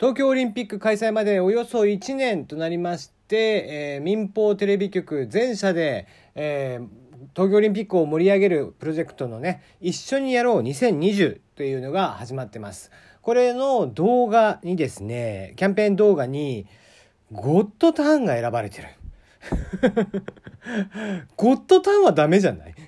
[0.00, 6.86] 東京オリンピック開催までおよそ1年となりまして、えー、民放テレビ局全社で、えー、
[7.34, 12.90] 東京オリンピックを盛り上げるプロジェクトのね、一緒にやろう2020というのが始まってます。
[13.20, 16.66] これの動画にですね、キャンペーン動画に、
[17.30, 18.88] ゴッドターンが選ばれてる。
[21.36, 22.72] ゴッドターンはダメじゃない？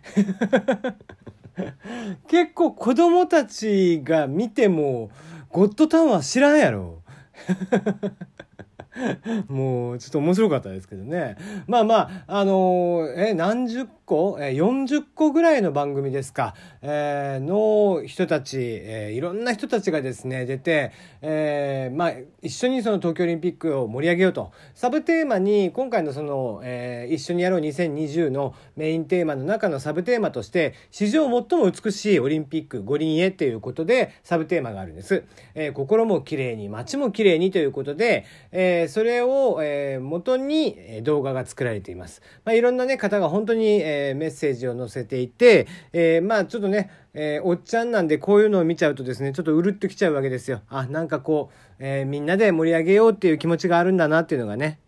[2.26, 5.10] 結構子供たちが見ても、
[5.50, 7.01] ゴッドタウンは知らんやろ。
[9.48, 11.36] もう、ちょっと面白かったですけどね。
[11.66, 22.12] まあまあ、あのー、え、何十個、えー、40個ぐらいの番組ですか、えー、の人たち、えー、いろんな人たちがですね、出て、えー、まあ、
[22.42, 24.52] 一緒にその東京オリンピックを盛り上げようと。
[24.74, 35.24] サブテーマに、今回のその、えー、一緒にやろう2020のメインテーマの中のサブテーマとして、史上最も美しいオリンピック五輪へっていうことで、サブテーマがあるんです。
[35.54, 42.20] えー、心も綺麗に、街も綺麗にということで、えー、それを、えー、元に動画が作られています。
[42.44, 50.62] まあ、いろんなね、方が本当に、えーえメッセージを載せていて、えー、まあちょっとね、えー、おっちゃんなんでこういうのを見ちゃうとですね、ちょっとうるっときちゃうわけですよ。
[50.68, 54.78] あ、なんかこう、え、みんなで盛り上げようっていう気持ちがあるんだなっていうのがね。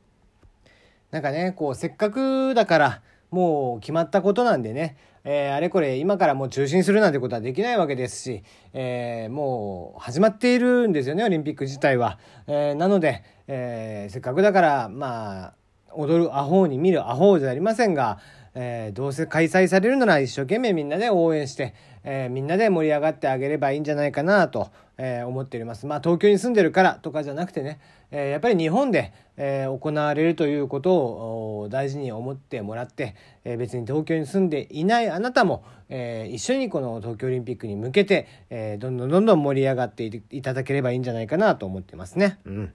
[1.10, 8.42] なんかね、こう、せっかくだから、もう決まったことなんでね、えー、あれこれ今からもう中止にするなんてことはできないわけですし、
[8.74, 12.18] えー、もう始まっているんですよね、オリンピック自体は。
[12.46, 15.54] えー、なので、えせっかくだから、まあ、
[15.92, 18.18] 踊るアホに見るアホじゃありませんが、
[18.54, 21.74] えー、どうせ開催されるなら一生懸命みんなで応援して、
[22.04, 25.86] えー、みんなで盛り上がってあげればいいんじゃないかなと、えー、思っております。
[25.86, 27.80] まあ東京に住んでるからとかじゃなくてね、
[28.10, 42.38] えやっぱり日本で、え行われるということを大事に思ってもらって、え別に東京に住んでいないあなたも、え一緒にこの東京オリンピックに向けて、えどんどんどんどん盛り上がっていただければいいんじゃないかなと思ってますね。
[42.44, 42.72] うん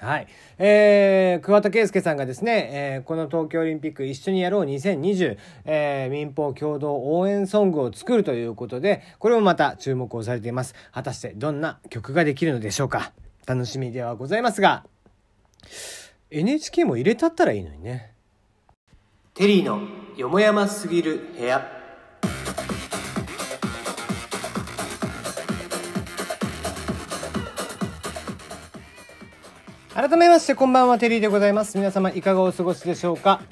[0.00, 0.26] はい。
[0.58, 10.74] えー、桑田佳祐さんがですね、えー、この東京オリンピック一緒にやろう2020、えー、民放共同応援ソングを作るということで、これもまた注目をされています。
[10.92, 13.12] 果たしてどんな曲ができるのでしょうか
[13.46, 14.86] 楽しみではございますが、
[16.30, 18.12] NHK も入れたったらいいのにね。
[19.34, 19.80] テリーの
[20.16, 21.79] よもやますぎる部屋。
[30.10, 31.78] 改めましてこんばんはテリーでございます。
[31.78, 33.42] 皆様いかがお過ごしでしょうか？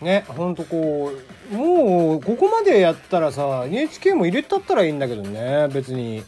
[0.00, 1.10] ねほんとこ
[1.52, 6.22] うもうここまでやったらさ NHK も入れたったらいいんだけどね別に。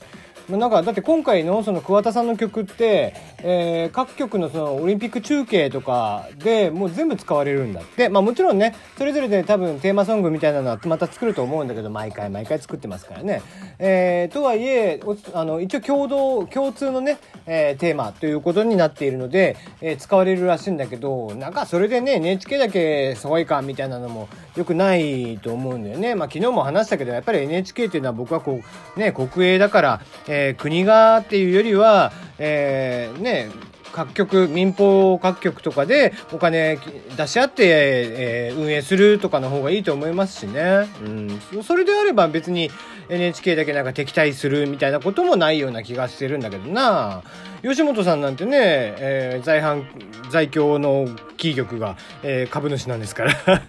[0.49, 13.43] なんかだって今回のその桑田さんの曲って、えー、各局のそのオリンピック中継とかでもう全部使われるんだってまあもちろんねそれぞれで多分テーマソングみたいなのはまた作ると思うんだけど毎回毎回作ってますからね。
[13.81, 15.01] えー、とはいえ
[15.35, 26.15] あの一応共同共通のね、えー、テーマということになっているので、えー、使われるらしいんだけどなんかそれでね NHK だけすごいかみたいなのもよくないと思うんだよね。
[26.15, 28.61] まあ昨日も話したけどやっぱり NHK っていうのは僕はこ
[28.97, 30.01] うね国営だから、
[30.37, 33.51] えー、国がっていうよりは、えー、ね、
[33.93, 36.79] 各局、民放各局とかでお金
[37.17, 40.87] 出し合って、えー、運営するとかの方がいいと思いますしね。
[41.03, 41.63] うん。
[41.63, 42.71] それであれば別に
[43.09, 47.23] NHK だけなんか敵対するみたいなこともないような気がしてるんだけどな。
[47.63, 49.85] 吉本さんなんてね、えー、在阪、
[50.31, 51.09] 在京の
[51.39, 53.33] キー局が、えー、株主なんですから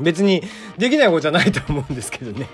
[0.00, 0.42] 別に
[0.78, 2.48] できないことじゃないと思うんですけどね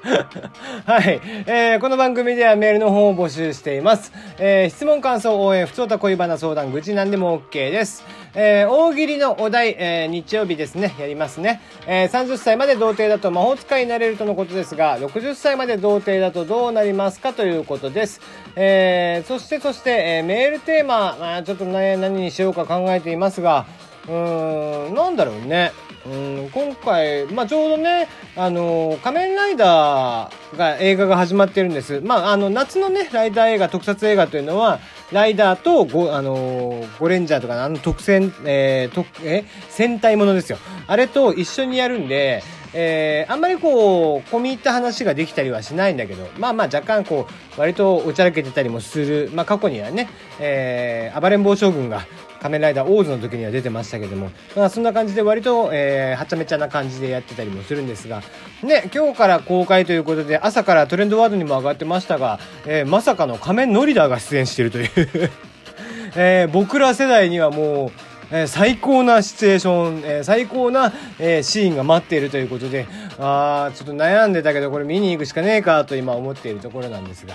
[0.00, 1.80] はい、えー。
[1.80, 4.12] この番組ではメールの方を募集しています。
[4.38, 8.04] えー、質問、感想、応援、不調た恋バナ相談、愚痴何でも OK です。
[8.34, 11.60] えー、大喜利のお題、えー、日曜日ですね、やりますね。
[11.86, 18.22] えー、30歳まで童貞だと魔法使いになれるとのことですが、60歳まで童貞だとどうなりますかということです。
[18.56, 23.66] えー、そして、そして、えー、メールテーマ、まあ、ちょっとね、何にしようか考えていますが、
[24.08, 25.72] うーん、なんだろうね。
[26.06, 32.00] うん今回、まあ、ちょうどね、あの仮面ライダーが映画が始まってるんです。
[32.00, 34.80] まあ、あの、夏のね、ライダー映画、特撮映画というのは、
[35.12, 40.58] ライダーとゴ、あのゴレンジャーとか、あの特戦、えー、特、え、戦隊ものですよ。
[40.86, 42.42] あれと一緒にやるんで、
[42.72, 47.26] えー、あんまりこう、込み入った話ができたりはしないんだけど、まあまあ若干こ
[47.56, 50.08] う、割とおちゃらけてたりもする、まあ過去にはね、
[50.38, 52.06] えー、暴れん坊将軍が
[52.40, 58.22] 仮面ライダーオーズの時には出てましたけども、まあそんな感じで割と、えー、はちゃめちゃな感じでやってたりもするんですが、
[58.62, 64.90] ね、今日から公開ということで、朝からトレンドワードにも上がってましたが、えー、まさかの仮面ノリダーが出演しているという
[66.16, 67.90] えー、僕ら世代にはもう、
[68.32, 72.86] えー、最高なシチュエーション、えー、最高な、えー、シーンが待っているということで、
[73.18, 77.34] あちょっと悩んでたけど、これ見に行くしかねえかと今思っているところなんですが。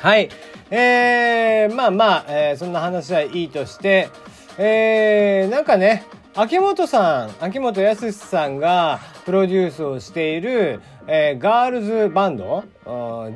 [0.00, 0.28] はい。
[0.74, 4.08] えー、まあまあ、えー、そんな話はいいとして、
[4.56, 12.64] えー、なんかね、秋元さん、秋元康さんがプロデュースをしている、えー、ガールズバンド、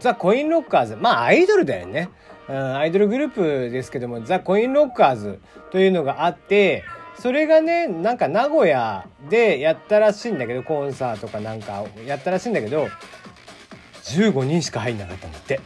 [0.01, 0.97] ザ・コインロッカーズ。
[0.97, 2.09] まあ、アイドルだよね。
[2.49, 5.39] うん、アイドルグループですけども、ザ・コインロッカーズ
[5.73, 6.85] というのがあって、
[7.19, 12.89] それがね、なんか名古屋でやったらしいんだけど、コンサートかなんかやったらしいんだけど、
[14.07, 15.61] 15人しか入んなかったんだって。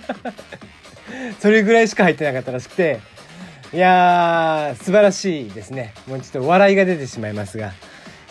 [1.40, 3.00] それぐらいしか入ってなかったらしくて、
[3.72, 5.94] いやー、素晴らしいですね。
[6.06, 7.72] もうちょっと笑いが出てしまいますが。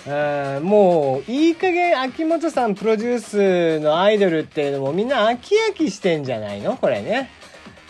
[0.06, 6.76] あもういい加減秋元さんプロデュースのアイドルっていうのもみんな飽き飽きしてんじゃないの？
[6.76, 7.30] これね。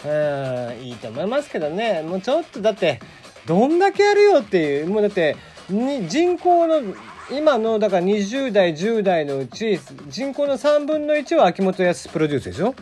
[0.06, 2.99] うんいいと思いますけどねもうちょっとだって
[3.45, 5.38] どんだけやるよっていうもうだって
[5.69, 6.81] 人口の
[7.31, 9.79] 今のだから20代10代のうち
[10.09, 12.75] 人口の3分の1は秋元康プロデュースでしょ？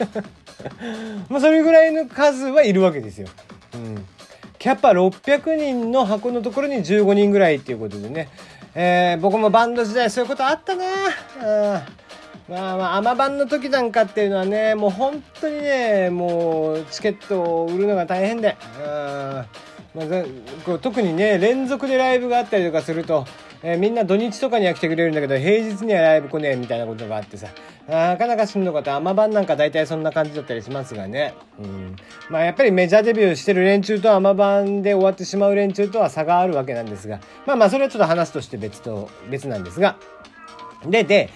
[1.30, 3.28] まあそれぐらいの数はいるわけですよ。
[3.74, 4.06] うん。
[4.58, 8.28] キャパ600人の箱のところに15人ぐらいっていうことでね、
[8.74, 10.84] えー、僕もバンド時代そういうことあったな。
[12.48, 18.56] まあまあ、アマバンの時なんかっていうのはね、もう本当にね、もうチケットを売るのが大変で、
[19.94, 23.26] まあ、特にね、連続でライブがあったりとかすると、
[23.62, 27.48] えー、みんな土日とかには来てくれるんだけど、平日にはライブ来ねえみたいなことがあってさ、
[27.88, 28.96] なかなかしんどかった。
[28.96, 31.34] アマバンなんか大体そんな感じだったりしますがね。
[31.58, 31.96] うん。
[32.30, 39.96] まあやっぱりメジャーデビューしてる連中とアマバンで終わってしまう連中とは差があるわけなんですが、まあまあそれはちょっと話として別と、別なんですが。
[40.86, 41.28] で、で、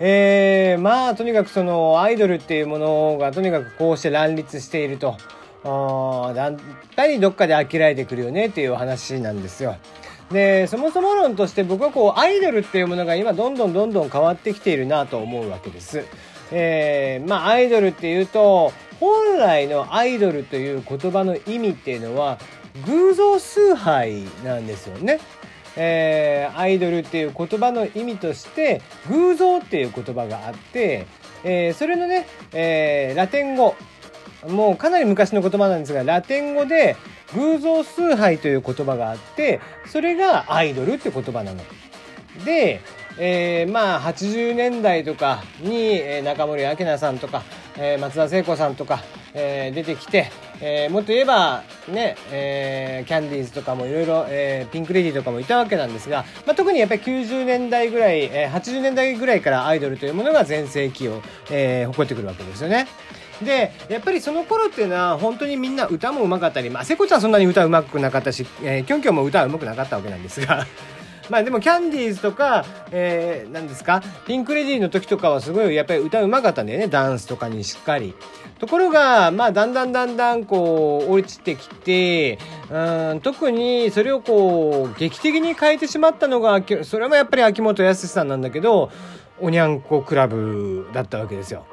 [0.00, 5.16] えー、まあとにかくそのアイドルっていうものがとにかくこうして乱立していると
[5.64, 6.56] あやっ
[6.96, 9.76] ぱりどっかで飽きられてくるよねっていう話なんですよ。
[10.30, 16.04] でそもそも論として僕はこうアイドルっていうものが今どんどんどんどん変わってきているなと思うわけです。
[16.52, 22.38] えー、まあアイドルっていうと本来のアイドルという言葉の意味っていうのは
[22.86, 25.18] 偶像崇拝なんですよね。
[25.76, 31.06] えー、アイドルっていう言葉の意味として偶像っていう言葉があって、
[31.44, 33.76] えー、それのね、えー、ラテン語
[34.48, 36.96] もうかなり昔の言葉なんですがラテン語で
[37.34, 41.62] 偶像崇拝という言葉があってそれがアイドルって言葉なの。
[42.44, 42.80] で、
[43.18, 47.42] えー、まあ80年代とかに、え中森明菜さんとか、
[47.76, 49.02] えー、松田聖子さんとか、
[49.34, 62.86] えー、出てきて、えー、もっと言えばね、えー、キャンディーズとかもいろいろ、えー、ピンクレディーとかもいたわけなんですが、まあ、特にやっぱり90年代ぐらい、えー、80年代ぐらいからアイドルというものが全盛期を、えー、誇ってくるわけですよね。
[63.42, 70.66] でやっぱりその頃っていうのは本当にみんな歌もうまかったり、まあ、聖子ちゃんそんなに歌うまくなかったし、えー、キョンキョンも歌うまくなかったわけなんですが
[71.30, 78.14] まあでもキャンディーズとか、えー、何ですか、ピンクレディーの時とかはすごいやっぱり歌うまかったんだよね、ダンスとかにしっかり。
[78.58, 82.38] ところが、まあだんだんだんだんこう、落ちてきて、
[82.68, 88.90] うん、特にそれをこう、劇的に変えてしまったのが、それもやっぱり秋元康さんなんだけど、
[89.40, 91.64] おにゃんこクラブだったわけですよ。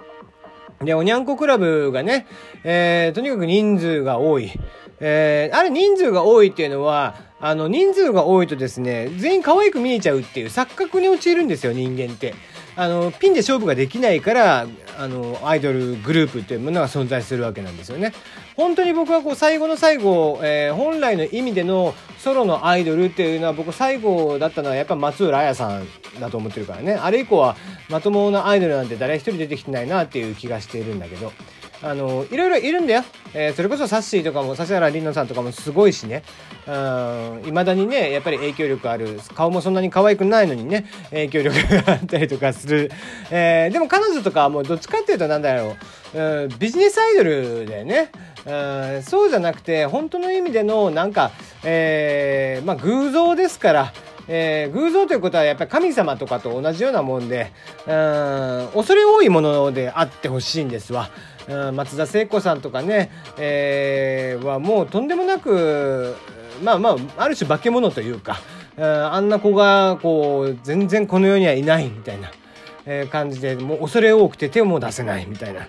[0.81, 2.27] で、おにゃんこクラブがね、
[2.63, 4.51] えー、とにかく人数が多い。
[4.99, 12.33] えー、あれ人数が多いっていうのは、あの、人数が多いとですね、全員可愛く見えちゃうっていう錯覚に陥るんですよ、人間って。
[12.75, 18.13] あの、ピンで勝負ができないから、あの、アイドルグループっていうものが存在するわけなんですよね。
[18.55, 25.87] 本当に僕はこう、最後の最後、えー、本来の意味でのソロのアイドルっていうのは僕最後だったのはやっぱ松浦彩さん
[26.19, 26.93] だと思ってるからね。
[26.93, 27.55] あれ以降は
[27.89, 31.31] まともなアイドルなんて誰一人出てきてないなっていう気がしているんだけど。
[31.83, 33.03] あのいろいろいるんだよ、
[33.33, 36.23] えー、それこそサッシーとかも指原莉乃さんとかもすごいしね。
[37.45, 42.91] いまだにねやっぱり影響力ある顔もそんなに可愛くないのにね影響力があったりとかする、
[43.31, 45.77] えー、でも彼女とかはもうどっちかっていうとなんだろ
[46.13, 48.11] う、うん、ビジネスアイドルだよね。
[48.45, 51.31] うんそうじゃなくて本当の意味でのなんか、
[51.63, 53.93] えー、まあ偶像ですから
[54.27, 57.51] えー、偶像ということはやっぱり神様とかと同じようなもんで、
[57.85, 61.09] うん、恐れ多いものであってほしいんですわ。
[61.47, 66.15] うん、松田聖子さんとかね、えー、はもうとんでもなく、
[66.61, 68.39] まあまあ、ある種化け物というか、
[68.77, 72.29] あんな子がこう、全然この世にはいないみたいな、
[73.07, 75.67] 感じで、もう恐れ多くて手も出せないみたいな。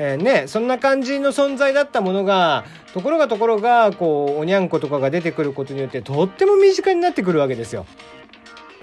[0.00, 2.64] えー、ね、そんな感じの存在だったものが、
[2.94, 7.84] ところがところが、こう、おにゃんことかが出てくることによって、とっても身近になってくるわけですよ。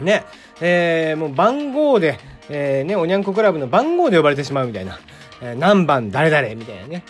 [0.01, 0.25] ね、
[0.59, 2.19] えー、もう番号で、
[2.49, 4.99] えー、ね、おにゃんこクラブの番号で呼ばれてしまうみたいな。
[5.41, 7.05] え、何番誰々みたいなね。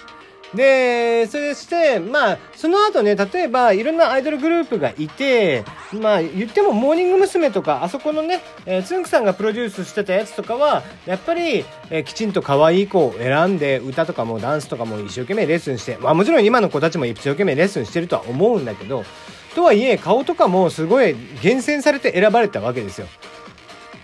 [0.53, 7.45] で、そして、まあ、その後ね、例えば、いろんなアイドルグループがいて、まあ、言っても、モーニング娘。
[7.55, 19.05] とか、あそこのね、えー、つんくさんがプロデュースしてたやつとかは、やっぱり、えー、きちんと可愛い子を選んで、歌とかもダンスとかも一生懸命レッスンして、まあ、もちろん今の子たちも一生懸命レッスンしてるとは思うんだけど、
[19.55, 23.07] とはいえ、顔とかもすごい厳選されて選ばれたわけですよ。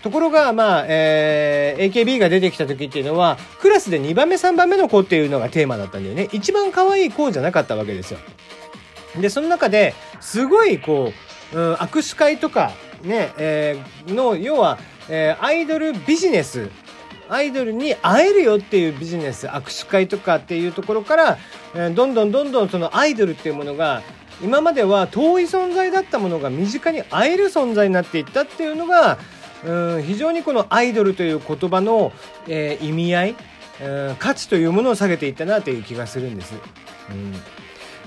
[0.02, 6.28] ところが、まあ、えー、AKB が出てきた時っていうのは、クラスで2番目、3番目の子っていうのがテーマだったんだよね。
[6.32, 8.18] 一番可愛い子じゃなかったわけですよ。
[9.20, 11.12] で、その中で、すごい、こ
[11.54, 14.78] う、うん、握手会とか、ね、えー、の、要は、
[15.08, 16.68] えー、アイドルビジネス、
[17.28, 21.38] アイドルに会えるよっていうビジネス、握手会とかっていうところから、
[21.74, 24.02] えー、どんどんどんどんそのアイドルっていうものが、
[24.42, 29.18] 今までは遠い存在だったものが身近に会える存在になっていったっていうのが、
[29.64, 32.12] うん非常にこのアイドルという言葉の、
[32.48, 33.36] えー、意味合い、
[33.82, 36.54] うん、価値というものを下げていったなという気がするんです。
[37.10, 37.34] うん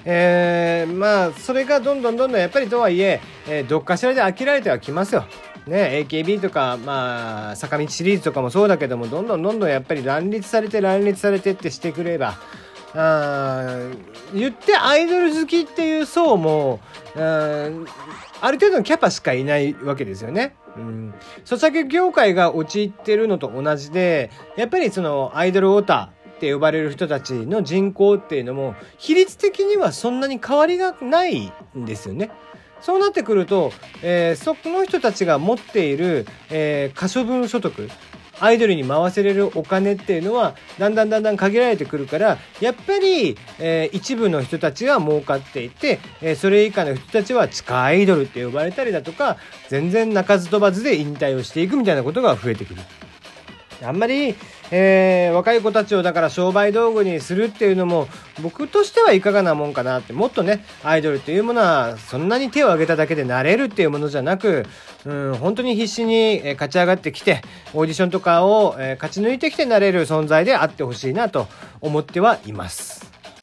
[0.07, 5.25] えー、まあそれがどんどんどんどんやっぱりとはいええー、どっかしらで飽きられてはきますよ。
[5.67, 12.35] ね、AKB とか、まあ、坂道シリーズとかもそうだけども、どんどんどんどんやっぱり乱立されて乱立されてってしてくれば、
[12.93, 13.89] あ
[14.33, 16.79] 言ってアイドル好きっていう層も、
[17.15, 17.69] あ
[18.41, 20.55] ある程度のキャパしかいないわけですよね。
[20.77, 21.13] うん。
[21.41, 32.31] 著作業界が陥ってるのと同じで、やっぱりそのアイドルオターって呼ばれる人たちの人口っていうのも、比率的にはそんなに変わりがないんですよね。
[32.81, 33.71] そうなってくると、
[34.03, 37.89] えー、そこの人たちが持っている、えー、可処分所得、
[38.39, 49.37] アイドルに回せれるお金っていうのはだんだんだんだん限られてくるからやっぱり、えー、一部の人たちが儲かっていて、えー、それ以下の人たちは地下アイドルって呼ばれたりだとか
[49.69, 52.81] 全然鳴かず飛ばずで引退をしていくみたいなことが増えてくる。
[53.83, 54.35] あんまり、
[54.71, 58.07] えー、若い子たちをだから商売道具にするっていうのも
[58.41, 64.65] 僕としてはいかがなもんかなってもっとねアイドルっていうものはそんなに手を挙げただけでなれるっていうものじゃなく、
[65.05, 67.41] うん、本当に必死に勝ち上がってきて
[67.73, 71.47] オーディションとかを、勝ち抜いてきてなれる存在であってほしいなと
[71.81, 73.14] 思ってはいます。